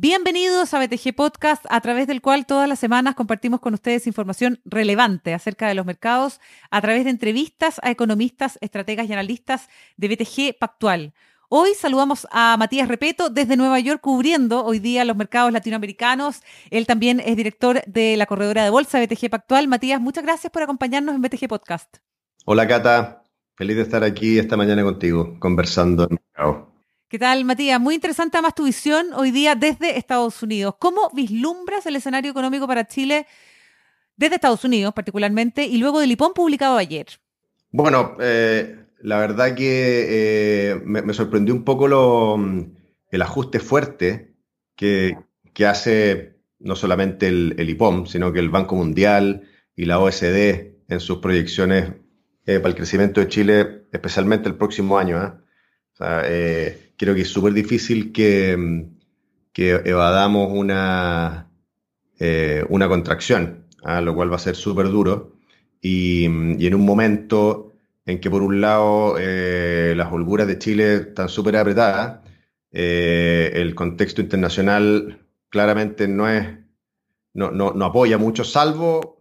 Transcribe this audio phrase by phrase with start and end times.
[0.00, 4.60] Bienvenidos a BTG Podcast, a través del cual todas las semanas compartimos con ustedes información
[4.64, 6.40] relevante acerca de los mercados
[6.70, 11.14] a través de entrevistas a economistas, estrategas y analistas de BTG Pactual.
[11.48, 16.42] Hoy saludamos a Matías Repeto desde Nueva York cubriendo hoy día los mercados latinoamericanos.
[16.70, 19.66] Él también es director de la corredora de bolsa BTG Pactual.
[19.66, 22.07] Matías, muchas gracias por acompañarnos en BTG Podcast.
[22.50, 23.24] Hola Cata,
[23.56, 26.18] feliz de estar aquí esta mañana contigo conversando en.
[27.06, 27.78] ¿Qué tal, Matías?
[27.78, 30.76] Muy interesante además tu visión hoy día desde Estados Unidos.
[30.78, 33.26] ¿Cómo vislumbras el escenario económico para Chile
[34.16, 37.06] desde Estados Unidos particularmente y luego del IPON publicado ayer?
[37.70, 42.38] Bueno, eh, la verdad que eh, me, sorprendió un poco lo,
[43.10, 44.36] el ajuste fuerte
[44.74, 45.18] que,
[45.66, 49.42] hace no solamente el, el, IPOM, sino que el Banco Mundial
[49.76, 51.92] y la OSD en sus proyecciones
[52.48, 55.18] eh, para el crecimiento de Chile, especialmente el próximo año.
[55.92, 56.22] O sea,
[56.98, 58.88] creo que es súper difícil que,
[59.54, 61.50] evadamos una,
[62.18, 64.00] eh, una contracción, ¿ah?
[64.00, 65.32] lo cual va a ser súper duro.
[65.80, 67.72] Y, en un momento
[68.04, 72.20] en que por un lado eh, las holguras de Chile están súper apretadas,
[72.72, 76.46] eh, el contexto internacional claramente no es
[77.34, 79.18] no, no, apoya mucho, salvo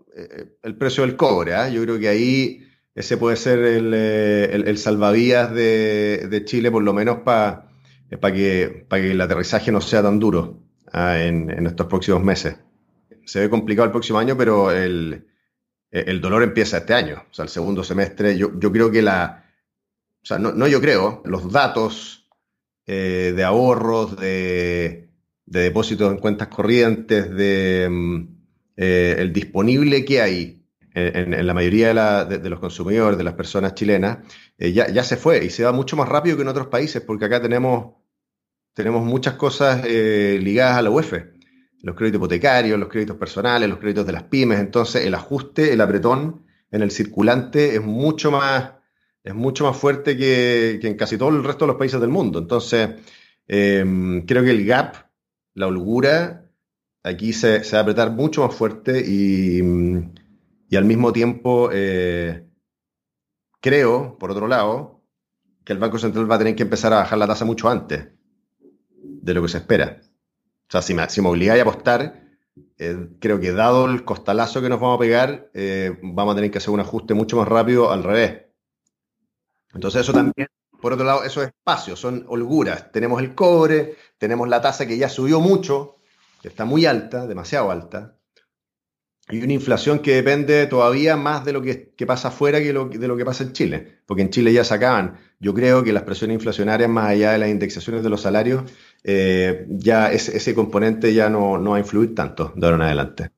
[0.63, 1.53] el precio del cobre.
[1.53, 1.69] ¿ah?
[1.69, 2.63] Yo creo que ahí
[2.97, 7.69] ese puede ser el, salvavidas de, Chile, por lo menos para
[8.19, 12.55] para que, para que el aterrizaje no sea tan duro ah, en, estos próximos meses.
[13.23, 15.27] Se ve complicado el próximo año, pero el,
[15.91, 18.35] el dolor empieza este año, o sea, el segundo semestre.
[18.35, 19.45] Yo, yo creo que la,
[20.23, 22.27] o sea, no, no yo creo, los datos
[22.87, 25.11] eh, de ahorros, de,
[25.45, 28.27] de, depósitos en cuentas corrientes, de mm,
[28.77, 30.56] eh, el disponible que hay
[30.97, 34.17] en, la mayoría de, los consumidores, de las personas chilenas,
[34.57, 37.03] eh, ya, ya, se fue y se va mucho más rápido que en otros países,
[37.03, 37.93] porque acá tenemos,
[38.73, 41.13] tenemos muchas cosas eh, ligadas a la UEF,
[41.83, 45.81] los créditos hipotecarios, los créditos personales, los créditos de las pymes, entonces el ajuste, el
[45.81, 48.71] apretón en el circulante es mucho más,
[49.23, 52.39] es mucho más fuerte que, en casi todo el resto de los países del mundo.
[52.39, 52.89] Entonces,
[53.47, 54.95] em, creo que el gap,
[55.53, 56.49] la holgura,
[57.03, 59.61] aquí se, se va a apretar mucho más fuerte y
[60.69, 62.45] y al mismo tiempo, eh,
[63.61, 65.01] creo, por otro lado,
[65.63, 68.09] que el Banco Central va a tener que empezar a bajar la tasa mucho antes
[68.89, 70.01] de lo que se espera.
[70.01, 72.21] O sea, si me, si me obligáis a apostar,
[72.77, 76.51] eh, creo que dado el costalazo que nos vamos a pegar, eh, vamos a tener
[76.51, 78.45] que hacer un ajuste mucho más rápido al revés.
[79.73, 80.47] Entonces eso también,
[80.81, 82.91] por otro lado, esos espacios son holguras.
[82.91, 85.97] Tenemos el cobre, tenemos la tasa que ya subió mucho,
[86.41, 88.16] que está muy alta, demasiado alta
[89.29, 93.17] y una inflación que depende todavía más de lo que, pasa afuera que de lo
[93.17, 95.17] que pasa en Chile, porque en Chile ya sacaban.
[95.39, 98.63] Yo creo que las presiones inflacionarias, más allá de las indexaciones de los salarios,
[99.03, 103.31] eh, ya ese, componente ya no, va a influir tanto de ahora en adelante.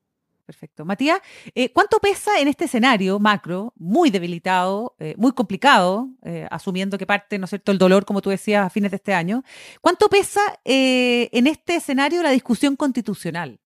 [0.45, 0.85] Perfecto.
[0.85, 1.19] Matías,
[1.53, 6.09] eh, ¿cuánto pesa en este escenario macro, muy debilitado, eh, muy complicado,
[6.49, 9.13] asumiendo que parte, ¿no es cierto?, el dolor, como tú decías, a fines de este
[9.13, 9.43] año.
[9.81, 13.59] ¿Cuánto pesa en este escenario la discusión constitucional?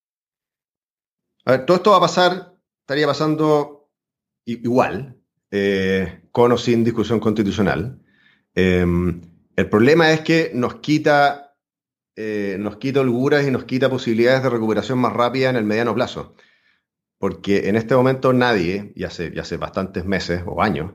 [1.46, 3.90] A ver, todo esto va a pasar, estaría pasando
[4.46, 5.18] igual,
[5.52, 8.00] eh, con o sin discusión constitucional.
[8.56, 9.22] Em,
[9.56, 11.56] el problema es que nos quita,
[12.16, 15.94] eh, nos quita holguras y nos quita posibilidades de recuperación más rápida en el mediano
[15.94, 16.36] plazo.
[17.18, 20.94] Porque en este momento nadie, y hace, ya hace bastantes meses o años,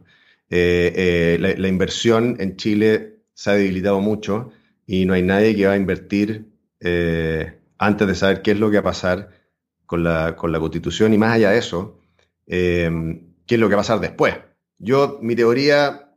[0.51, 4.51] eh, la, inversión en Chile se ha debilitado mucho
[4.87, 6.47] y no hay nadie que va a invertir
[7.79, 9.38] antes de saber qué es lo que va a pasar
[9.89, 11.99] con la, con la constitución y más allá de eso,
[12.47, 12.91] eh,
[13.47, 14.37] qué es lo que va a pasar después.
[14.77, 16.15] Yo, mi teoría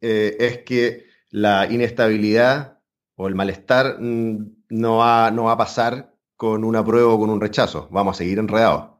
[0.00, 2.80] eh, es que la inestabilidad
[3.14, 7.28] o el malestar mm, no, va, no va a pasar con un apruebo o con
[7.28, 7.86] un rechazo.
[7.90, 8.92] Vamos a seguir enredados.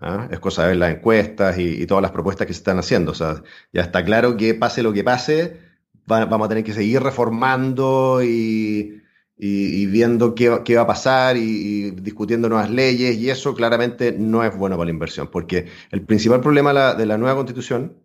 [0.00, 0.28] ¿Ah?
[0.30, 3.10] Es cosa de ver las encuestas y, todas las propuestas que se están haciendo.
[3.10, 5.58] O sea, ya está claro que pase lo que pase,
[6.06, 9.02] vamos a tener que seguir reformando y,
[9.36, 14.56] y, viendo qué, va a pasar y, discutiendo nuevas leyes y eso claramente no es
[14.56, 17.98] bueno para la inversión, porque el principal problema de la, nueva constitución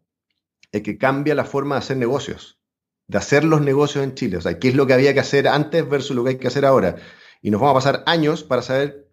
[0.72, 2.60] es que cambia la forma de hacer negocios,
[3.08, 5.48] de hacer los negocios en Chile, o sea, qué es lo que había que hacer
[5.48, 6.96] antes versus lo que hay que hacer ahora.
[7.42, 9.08] Y nos vamos a pasar años para saber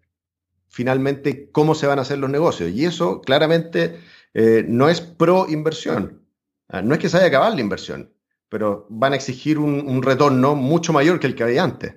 [0.67, 2.71] finalmente cómo se van a hacer los negocios.
[2.71, 3.99] Y eso claramente
[4.33, 6.23] eh, no es pro inversión.
[6.67, 8.13] Ah, no es que se haya acabado la inversión,
[8.49, 11.95] pero van a exigir un retorno mucho mayor que el que había antes.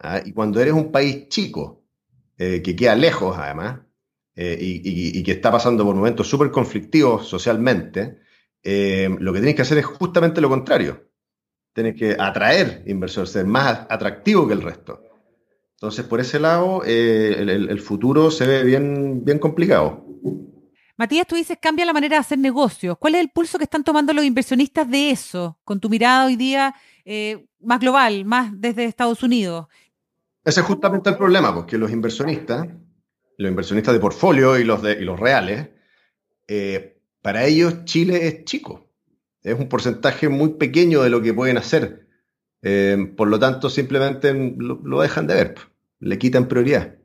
[0.00, 0.20] ¿Ah?
[0.24, 1.80] Y cuando eres un país chico,
[2.42, 3.80] eh, que queda lejos además,
[4.34, 8.20] eh, y, que está pasando por momentos súper conflictivos socialmente,
[8.62, 11.06] eh, lo que tienes que hacer es justamente lo contrario.
[11.74, 15.02] Tienes que atraer inversores, ser más atractivo que el resto.
[15.74, 20.06] Entonces, por ese lado, el, futuro se ve bien, bien complicado.
[20.96, 22.96] Matías, tú dices cambia la manera de hacer negocios.
[22.98, 26.36] ¿Cuál es el pulso que están tomando los inversionistas de eso, con tu mirada hoy
[26.36, 26.74] día
[27.60, 29.66] más global, más desde Estados Unidos?
[30.44, 32.68] Ese es justamente el problema, porque los inversionistas,
[33.36, 35.68] los inversionistas de portfolio y los, de, y los reales,
[36.48, 38.88] eh, para ellos Chile es chico.
[39.42, 42.06] Es un porcentaje muy pequeño de lo que pueden hacer.
[43.16, 45.54] por lo tanto, simplemente lo dejan de ver
[46.00, 46.96] le quitan prioridad.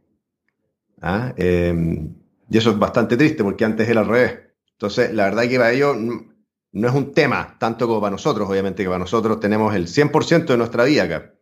[1.02, 1.34] ¿Ah?
[1.38, 2.16] Em,
[2.50, 4.40] y eso es bastante triste porque antes era al revés.
[4.72, 8.84] Entonces, la verdad que para ellos no es un tema tanto como para nosotros, obviamente
[8.84, 11.35] que para nosotros tenemos el 100% de nuestra vida acá.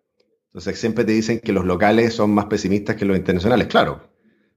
[0.54, 4.14] Entonces, siempre te dicen que los locales son más pesimistas que los internacionales, claro,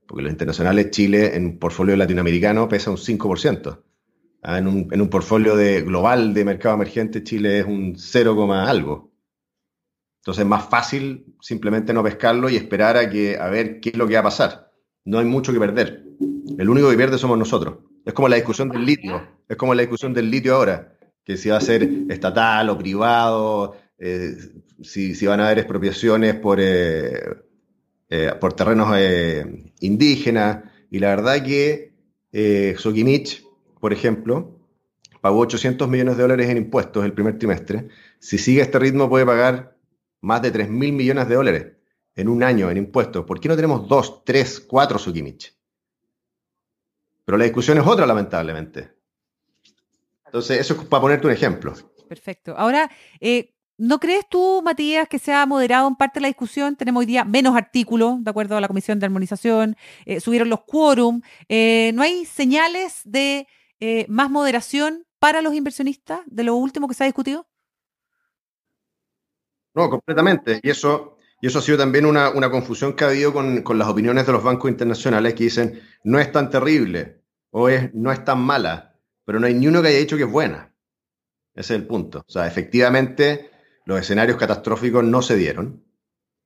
[0.06, 3.82] porque los internacionales, Chile en un portfolio latinoamericano pesa un 5%.
[4.42, 4.58] ¿Ah?
[4.58, 9.10] En, un, en un portfolio de, global de mercado emergente, Chile es un 0, algo.
[10.20, 13.96] Entonces es más fácil simplemente no pescarlo y esperar a, que, a ver qué es
[13.96, 14.70] lo que va a pasar.
[15.06, 16.04] No hay mucho que perder.
[16.58, 17.78] El único que pierde somos nosotros.
[18.04, 19.26] Es como la discusión del litio.
[19.48, 20.94] Es como la discusión del litio ahora,
[21.24, 24.36] que si va a ser estatal o privado, eh,
[24.82, 27.36] si, van a haber expropiaciones por, eh,
[28.08, 28.88] eh, por terrenos
[29.80, 30.64] indígenas.
[30.90, 31.92] Y la verdad que
[32.76, 33.44] Sokimich,
[33.80, 34.60] por ejemplo,
[35.20, 37.88] pagó 800 millones de dólares en impuestos el primer trimestre.
[38.18, 39.76] Si sigue este ritmo puede pagar
[40.20, 41.66] más de 3 mil millones de dólares
[42.14, 43.24] en un año en impuestos.
[43.24, 45.54] ¿Por qué no tenemos dos, tres, cuatro Sukimich?
[47.24, 48.92] Pero la discusión es otra, lamentablemente.
[50.24, 51.74] Entonces, eso es para ponerte un ejemplo.
[52.08, 52.54] Perfecto.
[52.56, 52.90] Ahora,
[53.20, 56.76] eh, ¿no crees tú, Matías, que se ha moderado en parte la discusión?
[56.76, 60.62] Tenemos hoy día menos artículos, de acuerdo a la Comisión de Armonización, eh, subieron los
[60.64, 61.22] quórum.
[61.48, 63.46] Eh, ¿No hay señales de
[64.08, 67.46] más moderación para los inversionistas de lo último que se ha discutido?
[69.76, 70.58] No, completamente.
[70.62, 74.26] Y eso, y eso ha sido también una, confusión que ha habido con, las opiniones
[74.26, 77.20] de los bancos internacionales que dicen no es tan terrible
[77.50, 80.22] o es, no es tan mala, pero no hay ni uno que haya dicho que
[80.22, 80.72] es buena.
[81.54, 82.24] Ese es el punto.
[82.26, 83.50] O sea, efectivamente,
[83.86, 85.84] los escenarios catastróficos no se dieron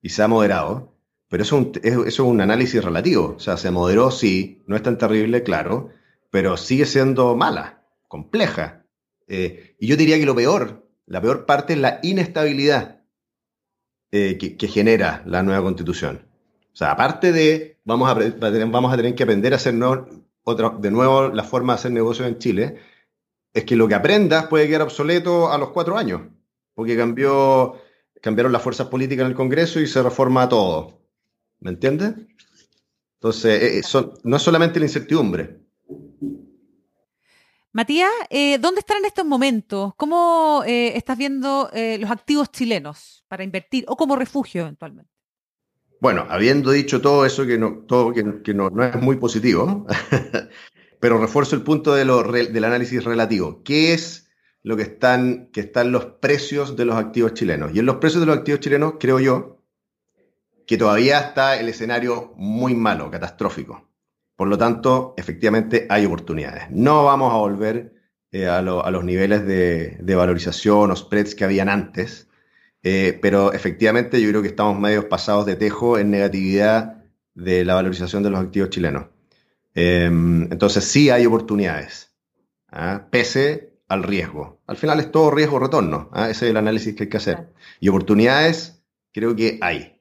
[0.01, 0.95] y se ha moderado,
[1.29, 3.35] pero eso es un, es un análisis relativo.
[3.37, 5.91] O sea, se moderó, sí, no es tan terrible, claro,
[6.31, 8.85] pero sigue siendo mala, compleja.
[9.27, 13.01] Eh, y yo diría que lo peor, la peor parte es la inestabilidad
[14.13, 16.27] eh, que, genera la nueva constitución.
[16.73, 18.15] O sea, aparte de, vamos a,
[18.67, 19.75] vamos a tener que aprender a hacer
[20.43, 22.81] otra, de nuevo la forma de hacer negocios en Chile,
[23.55, 26.23] es que lo que aprendas puede quedar obsoleto a los cuatro años,
[26.81, 27.75] porque cambió,
[28.23, 31.03] cambiaron las fuerzas políticas en el Congreso y se reforma todo.
[31.59, 32.15] ¿Me entiendes?
[33.19, 35.61] Entonces, eh, eh, no es solamente la incertidumbre,
[37.73, 39.93] Matías, eh, ¿dónde están en estos momentos?
[39.97, 45.13] ¿Cómo eh, estás viendo los activos chilenos para invertir o como refugio eventualmente?
[46.01, 49.87] Bueno, habiendo dicho todo eso que no, todo que, no, es muy positivo,
[50.99, 53.63] pero refuerzo el punto de lo, del análisis relativo.
[53.63, 54.30] ¿Qué es
[54.63, 57.73] lo que están, que están los precios de los activos chilenos?
[57.75, 59.61] Y en los precios de los activos chilenos, creo yo,
[60.67, 63.89] que todavía está el escenario muy malo, catastrófico.
[64.37, 66.71] Por lo tanto, efectivamente hay oportunidades.
[66.71, 67.93] No vamos a volver
[68.33, 72.29] eh, a, los niveles de, valorización o spreads que habían antes,
[72.83, 77.03] eh, pero efectivamente yo creo que estamos medio pasados de tejo en negatividad
[77.35, 79.07] de la valorización de los activos chilenos.
[79.75, 82.15] Em, entonces sí hay oportunidades,
[82.69, 83.09] ¿ah?
[83.11, 84.63] pese al riesgo.
[84.69, 86.31] Al final es todo riesgo-retorno, ¿ah?
[86.31, 87.53] ese es el análisis que hay que hacer.
[87.81, 90.01] Y oportunidades creo que hay.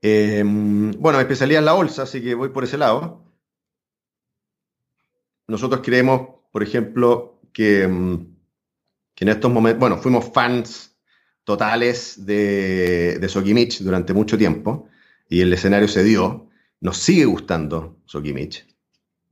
[0.00, 3.24] Em, bueno, mi especialidad es la bolsa, así que voy por ese lado.
[5.46, 8.34] Nosotros creemos, por ejemplo, que, em,
[9.20, 10.96] en estos momentos, bueno, fuimos fans
[11.44, 14.88] totales de, de Sokimich durante mucho tiempo
[15.28, 16.48] y el escenario se dio.
[16.80, 18.66] Nos sigue gustando Sokimich,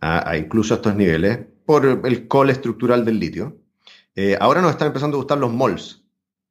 [0.00, 3.58] a, incluso a estos niveles, por el call estructural del litio.
[4.14, 6.02] Eh, ahora nos están empezando a gustar los malls,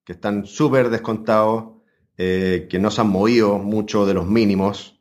[0.06, 1.80] que están súper descontados
[2.18, 5.00] eh, que no se han movido mucho de los mínimos.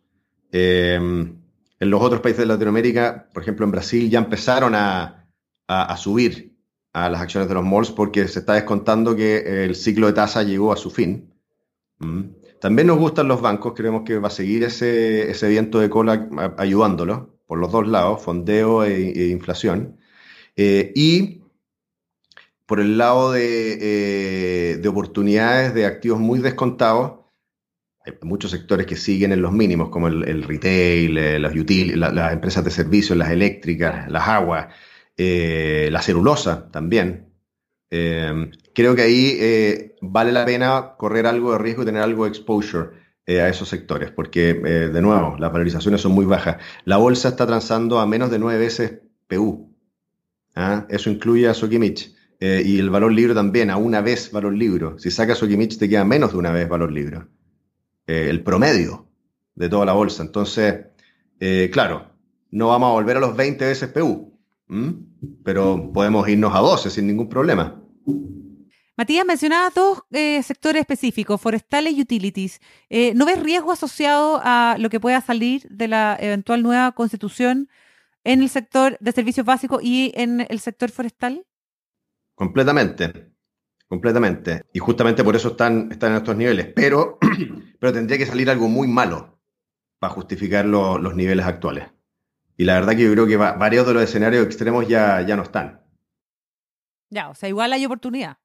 [0.52, 0.96] Eh,
[1.80, 5.14] en los otros países de Latinoamérica, por ejemplo en Brasil, ya empezaron a,
[5.96, 6.56] subir
[6.92, 10.42] a las acciones de los malls porque se está descontando que el ciclo de tasa
[10.42, 11.32] llegó a su fin.
[11.98, 12.22] Mm.
[12.60, 17.37] También nos gustan los bancos, creemos que va a seguir ese, viento de cola ayudándolo
[17.48, 19.98] por los dos lados, fondeo e, e inflación.
[20.54, 21.42] Eh, y
[22.66, 27.20] por el lado de, eh, oportunidades de activos muy descontados,
[28.04, 31.54] hay muchos sectores que siguen en los mínimos, como el, retail, eh, las,
[32.14, 34.68] las empresas de servicios, las eléctricas, las aguas.
[35.16, 37.32] eh, la celulosa también.
[37.90, 42.90] Creo que ahí vale la pena correr algo de riesgo y tener algo de exposure
[43.28, 46.56] a esos sectores, porque de nuevo, las valorizaciones son muy bajas.
[46.84, 49.74] La bolsa está transando a menos de nueve veces PU.
[50.54, 50.86] ¿ah?
[50.88, 52.14] Eso incluye a Sokimich.
[52.40, 54.92] y el valor libre también, a una vez valor libre.
[54.96, 57.22] Si sacas Sokimich te queda menos de una vez valor libre.
[58.06, 59.06] el promedio
[59.54, 60.22] de toda la bolsa.
[60.22, 60.86] Entonces,
[61.70, 62.10] claro,
[62.50, 64.32] no vamos a volver a los 20 veces PU,
[65.44, 67.82] pero podemos irnos a 12 sin ningún problema.
[68.98, 72.60] Matías, mencionaba dos eh, sectores específicos, forestales y utilities.
[72.90, 77.68] Eh, ¿No ves riesgo asociado a lo que pueda salir de la eventual nueva constitución
[78.24, 81.46] en el sector de servicios básicos y en el sector forestal?
[82.34, 83.30] Completamente,
[83.86, 84.64] completamente.
[84.72, 86.72] Y justamente por eso están, están en estos niveles.
[86.74, 87.20] Pero,
[87.78, 89.38] pero tendría que salir algo muy malo
[90.00, 91.86] para justificar los niveles actuales.
[92.56, 95.44] Y la verdad que yo creo que varios de los escenarios extremos ya, ya no
[95.44, 95.86] están.
[97.10, 98.38] Ya, o sea, igual hay oportunidad.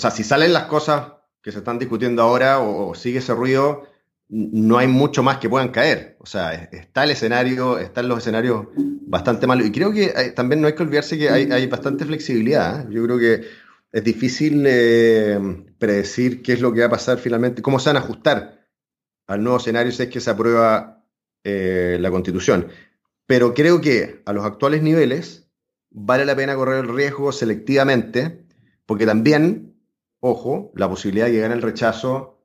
[0.00, 3.86] O sea, si salen las cosas que se están discutiendo ahora o, sigue ese ruido,
[4.30, 6.16] no hay mucho más que puedan caer.
[6.20, 9.66] O sea, está el escenario, están los escenarios bastante malos.
[9.66, 12.80] Y creo que también no hay que olvidarse que hay, bastante flexibilidad.
[12.80, 12.86] ¿eh?
[12.88, 13.42] Yo creo que
[13.92, 15.38] es difícil eh,
[15.78, 18.70] predecir qué es lo que va a pasar finalmente, cómo se van a ajustar
[19.26, 21.04] al nuevo escenario si es que se aprueba
[21.44, 22.68] eh, la constitución.
[23.26, 25.46] Pero creo que a los actuales niveles
[25.90, 28.46] vale la pena correr el riesgo selectivamente,
[28.86, 29.69] porque también,
[30.20, 32.38] ojo, la posibilidad de gane el rechazo,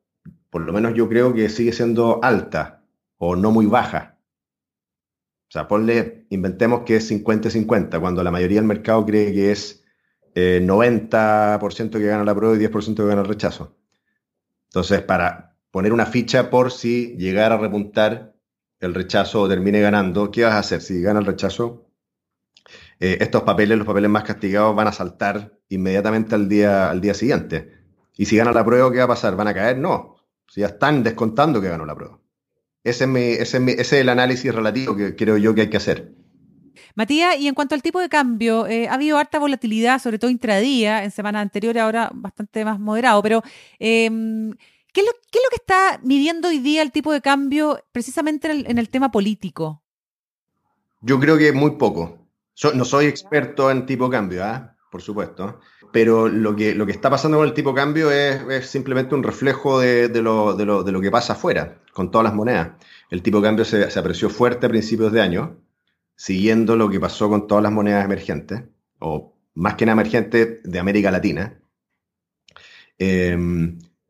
[0.50, 2.84] por lo menos yo creo que sigue siendo alta
[3.18, 4.18] o no muy baja.
[5.48, 9.84] O sea, ponle, inventemos que es 50-50, cuando la mayoría del mercado cree que es
[10.34, 13.78] 90% eh, que gana la prueba y 10% que gana el rechazo.
[14.70, 18.36] Entonces, para poner una ficha por si llegara a repuntar
[18.80, 20.82] el rechazo termine ganando, ¿qué vas a hacer?
[20.82, 21.85] Si gana el rechazo,
[23.00, 27.14] eh, estos papeles, los papeles más castigados, van a saltar inmediatamente al día, al día
[27.14, 27.72] siguiente.
[28.18, 29.36] Y si gana la prueba, ¿qué va a pasar?
[29.36, 29.78] ¿Van a caer?
[29.78, 30.16] No.
[30.48, 32.20] Si ya están descontando que ganó la prueba.
[32.84, 36.14] Ese es, ese es, el análisis relativo que creo yo que hay que hacer.
[36.94, 40.32] Matías, y en cuanto al tipo de cambio, eh, ha habido harta volatilidad, sobre todo
[40.32, 43.44] intradía, en semanas anteriores, ahora bastante más moderado, pero
[43.80, 44.54] em,
[44.96, 48.88] ¿Qué es, lo, que está midiendo hoy día el tipo de cambio precisamente en el,
[48.88, 49.84] tema político?
[51.02, 52.25] Yo creo que muy poco.
[52.74, 54.76] No soy experto en tipo de cambio, ¿ah?
[54.92, 55.60] por supuesto,
[55.92, 59.24] pero lo que, lo que está pasando con el tipo de cambio es, simplemente un
[59.24, 62.72] reflejo de, lo, que pasa afuera, con todas las monedas.
[63.10, 65.58] El tipo de cambio se, apreció fuerte a principios de año,
[66.16, 68.64] siguiendo lo que pasó con todas las monedas emergentes,
[69.00, 71.60] o más que nada emergentes de América Latina.
[72.98, 73.38] Eh,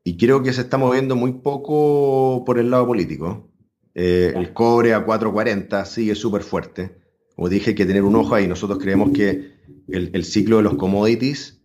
[0.04, 3.50] y creo que se está moviendo muy poco por el lado político.
[3.96, 7.05] Eh, el cobre a 4.40 sigue súper fuerte.
[7.36, 8.48] Como dije, hay que tener un ojo ahí.
[8.48, 9.51] Nosotros creemos que
[9.88, 11.62] el, ciclo de los commodities,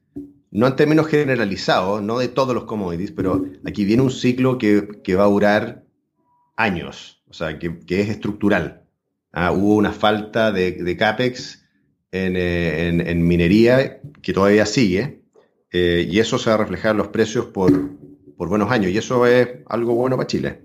[0.50, 5.14] no en términos generalizados, no de todos los commodities, pero aquí viene un ciclo que,
[5.14, 5.84] va a durar
[6.56, 8.82] años, o sea, que, es estructural.
[9.32, 11.64] Ah, hubo una falta de, CAPEX
[12.10, 15.22] eh, en, minería que todavía sigue,
[15.70, 17.70] eh, y eso se va a reflejar en los precios por,
[18.36, 20.62] por buenos años y eso es algo bueno para Chile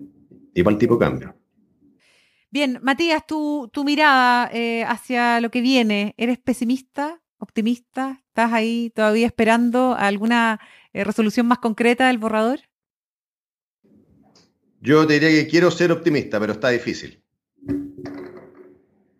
[0.56, 1.36] y para el tipo de cambio.
[2.56, 8.24] Bien, Matías, tu, tu mirada eh, hacia lo que viene, ¿eres pesimista, optimista?
[8.30, 10.62] ¿Estás ahí todavía esperando alguna
[10.94, 12.62] eh, resolución más concreta del borrador?
[14.80, 17.22] Yo te diría que quiero ser optimista, pero está difícil.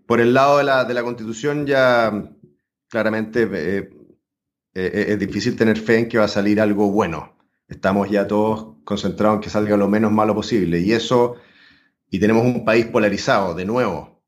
[0.06, 2.32] Por el lado de la, de la constitución ya
[2.88, 3.90] claramente eh,
[4.74, 7.36] es difícil tener fe en que va a salir algo bueno
[7.68, 10.80] estamos ya todos concentrados en que salga lo menos malo posible.
[10.80, 11.36] Y eso,
[12.16, 14.22] y tenemos un país polarizado, de nuevo,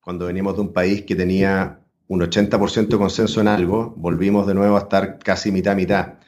[0.00, 4.54] cuando venimos de un país que tenía un 80% de consenso en algo, volvimos de
[4.54, 6.20] nuevo a estar casi mitad mitad.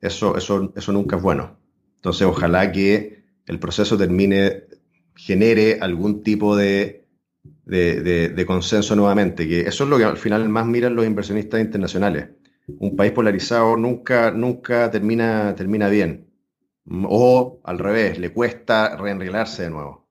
[0.00, 1.58] Eso, eso, eso nunca es bueno.
[1.96, 4.64] Entonces, ojalá que el proceso termine,
[5.16, 7.06] genere algún tipo de,
[7.64, 11.60] de, de consenso nuevamente, que eso es lo que al final más miran los inversionistas
[11.60, 12.28] internacionales
[12.78, 16.30] un país polarizado nunca, nunca termina, termina bien.
[17.08, 20.09] O al revés, le cuesta reenreglarse de nuevo.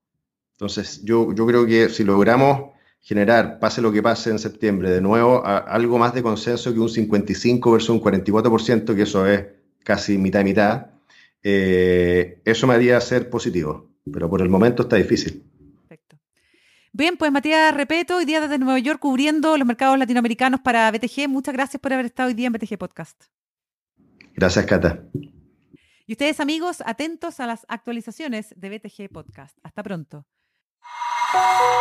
[0.60, 5.00] Entonces, yo, yo creo que si logramos generar, pase lo que pase en septiembre, de
[5.00, 9.46] nuevo, algo más de consenso que un 55 versus un 44%, que eso es
[9.86, 10.88] casi mitad y mitad,
[11.44, 13.89] eh, eso me haría ser positivo.
[14.12, 15.46] Pero por el momento está difícil.
[16.92, 21.30] Bien, pues Matías Repeto, hoy día desde Nueva York cubriendo los mercados latinoamericanos para BTG.
[21.30, 23.24] Muchas gracias por haber estado hoy día en BTG Podcast.
[24.34, 25.06] Gracias, Cata.
[26.06, 29.58] Y ustedes, amigos, atentos a las actualizaciones de BTG Podcast.
[29.63, 30.25] Hasta pronto.
[31.33, 31.79] Musik